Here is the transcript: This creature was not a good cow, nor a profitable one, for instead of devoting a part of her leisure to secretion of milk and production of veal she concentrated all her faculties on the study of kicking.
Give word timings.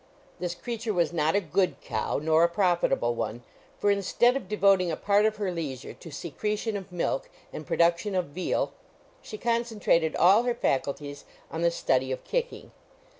This 0.39 0.55
creature 0.55 0.95
was 0.95 1.13
not 1.13 1.35
a 1.35 1.39
good 1.39 1.79
cow, 1.79 2.17
nor 2.17 2.43
a 2.43 2.49
profitable 2.49 3.13
one, 3.13 3.43
for 3.77 3.91
instead 3.91 4.35
of 4.35 4.49
devoting 4.49 4.89
a 4.89 4.95
part 4.95 5.27
of 5.27 5.35
her 5.35 5.51
leisure 5.51 5.93
to 5.93 6.09
secretion 6.11 6.75
of 6.75 6.91
milk 6.91 7.29
and 7.53 7.67
production 7.67 8.15
of 8.15 8.25
veal 8.33 8.71
she 9.21 9.37
concentrated 9.37 10.15
all 10.15 10.41
her 10.41 10.55
faculties 10.55 11.23
on 11.51 11.61
the 11.61 11.69
study 11.69 12.11
of 12.11 12.23
kicking. 12.23 12.71